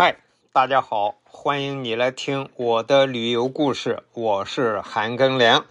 [0.00, 0.14] 嗨，
[0.52, 5.66] 大家好，欢迎你来听我的旅游故事，我是韩庚良。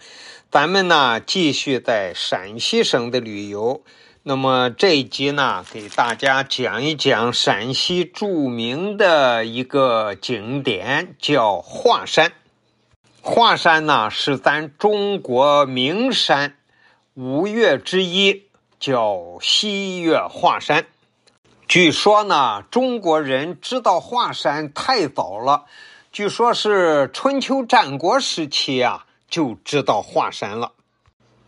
[0.52, 3.84] 咱们呢继续在陕西省的旅游。
[4.24, 12.34] 那么这一集呢，给大家讲一讲陕西著名的一个景点，叫华山。
[13.22, 16.58] 华山呢是咱中国名山
[17.14, 18.44] 五岳之一，
[18.78, 20.86] 叫西岳华山。
[21.68, 25.66] 据说呢，中国人知道华山太早了，
[26.14, 30.72] 据说是春秋战国时期啊就知道华山了。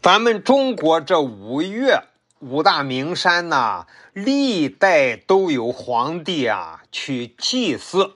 [0.01, 2.03] 咱们中国这五岳
[2.39, 8.15] 五大名山呐，历代都有皇帝啊去祭祀，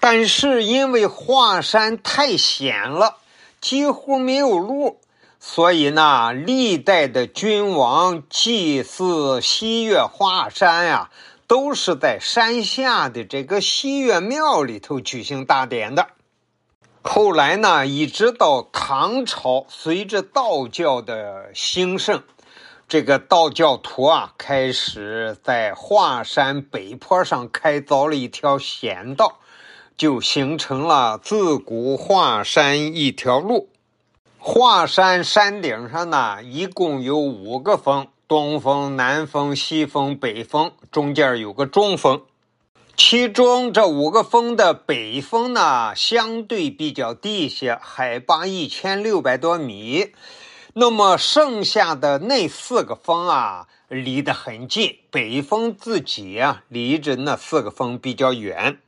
[0.00, 3.18] 但是因为华山太险了，
[3.60, 4.98] 几乎没有路。
[5.44, 11.10] 所以呢，历代的君王祭祀西岳华山呀，
[11.48, 16.06] 都是在山下的这个西岳庙里头举行大典的。
[17.02, 22.22] 后来呢，一直到唐朝，随着道教的兴盛，
[22.86, 29.40] 这个道教徒啊，开始在华山北坡上开凿了一条险道，
[29.96, 33.71] 就形成了自古华山一条路。
[34.44, 42.20] 华山山顶上呢，一共有五个峰：东峰、南峰、西峰、北峰，中间有个中峰。
[42.96, 50.12] 其中这五个峰的北峰呢，相对比较低一些，海拔一千六百多米。
[50.74, 58.78] 那么剩下的那四个峰啊，离得很近，北峰自己啊，离着那四个峰比较远。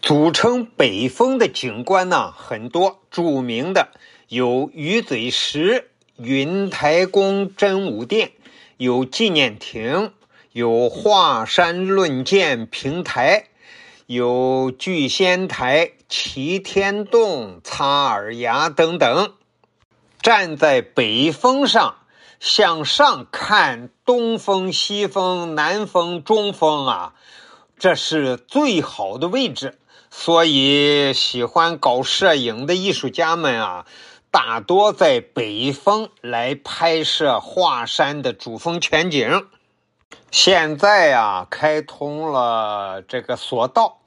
[0.00, 3.88] 组成北峰的景观呢，很多，著名的。
[4.28, 8.32] 有鱼嘴石、云台宫真武殿，
[8.76, 10.12] 有纪念亭，
[10.52, 13.48] 有华山论剑平台，
[14.06, 19.32] 有聚仙台、齐天洞、擦耳崖等等。
[20.22, 21.96] 站在北峰上
[22.40, 27.14] 向上看，东峰、西峰、南峰、中峰啊，
[27.78, 29.78] 这是最好的位置。
[30.10, 33.86] 所以，喜欢搞摄影的艺术家们啊。
[34.30, 39.46] 大多在北峰来拍摄华山的主峰全景。
[40.30, 44.00] 现在啊，开通了这个索道，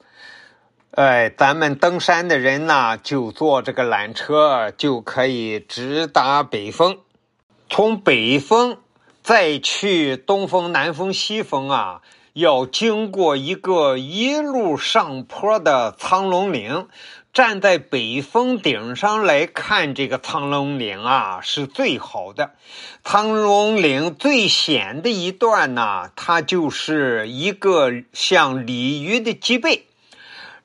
[0.92, 6.98] 哎，咱们登山的人呢，就坐这个缆车就可以直达北峰。
[7.68, 8.78] 从北峰
[9.24, 12.00] 再去东峰、南峰、西峰啊，
[12.32, 16.88] 要经过一个一路上坡的苍龙岭。
[17.32, 22.50] 站在北峰顶上来看这个苍龙岭啊，是最好的。
[23.02, 29.86] 苍龙岭最险的一段呢，它就是一个像鲤鱼的脊背，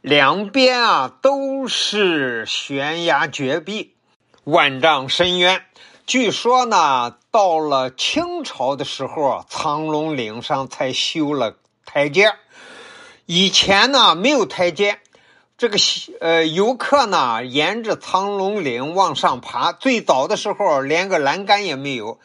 [0.02, 3.94] 两边啊都是悬崖绝壁，
[4.44, 5.64] 万丈深渊。
[6.06, 12.34] 据说呢，到了清朝的时候，苍龙岭上才修了台阶，
[13.26, 15.00] 以前呢没有台阶。
[15.58, 15.78] 这个
[16.22, 22.20] 呃游客呢，沿着苍龙岭往上爬，最早的时候连个栏杆也没有，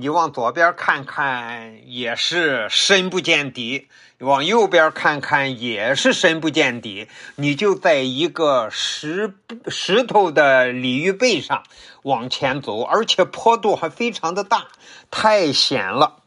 [0.00, 3.88] 你往左边看看也是深不见底，
[4.18, 9.34] 往右边看看也是深不见底，你就在一个石
[9.66, 11.64] 石头的鲤鱼背上
[12.04, 14.68] 往前走，而且坡度还非常的大，
[15.10, 16.18] 太险了。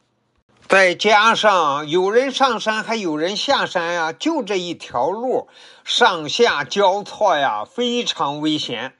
[0.67, 5.47] 再加上有人上山，还有人下山呀，就这一条路，
[5.85, 8.95] 上下交错呀，非常危险。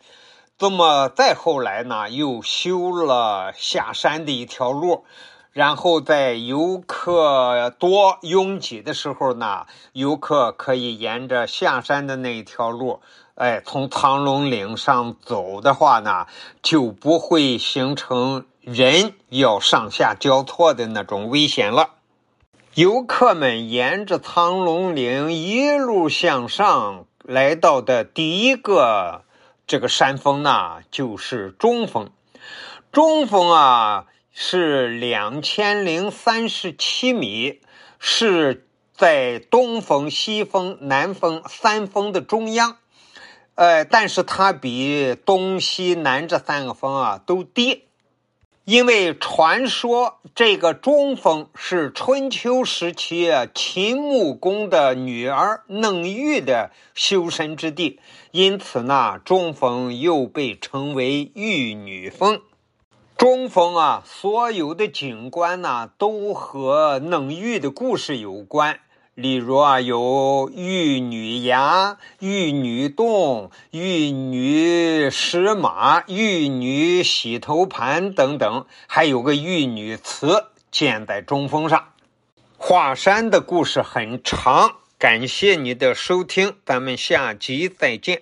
[0.62, 5.04] 那么再后来呢，又修了下山的一条路，
[5.52, 13.02] 然后在游客多拥挤的时候呢，游客可以沿着下山的那一条路，
[13.34, 16.28] 哎，从苍龙岭上走的话呢，
[16.62, 18.46] 就不会形成。
[18.62, 21.96] 人要上下交错的那种危险了。
[22.76, 29.24] 游客们沿着苍龙岭一路向上，来到的第一个
[29.72, 32.12] 这个山峰呢，就是中峰。
[32.92, 37.62] 中峰啊，是两千零三十七米，
[37.98, 42.80] 是在东峰、西峰、南峰三峰的中央。
[43.56, 47.86] 呃，但是它比东西南这三个峰啊都低。
[48.66, 58.00] 因为传说这个中峰是春秋时期秦穆公的女儿嫩玉的修身之地，
[58.30, 62.40] 因此呢，中峰又被称为玉女峰。
[63.18, 68.80] 中峰啊，所有的景观呢都和嫩玉的故事有关，
[69.14, 81.90] 例如啊，有玉女崖、玉女洞、玉女石马、玉女洗头盘等等，还有个玉女祠建在中峰上。
[82.58, 88.22] 华山的故事很长，感谢你的收听，咱们下集再见。